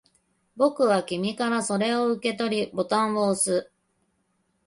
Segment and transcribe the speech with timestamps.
[0.55, 3.71] 僕は君からそれを受け取り、ボタンを押す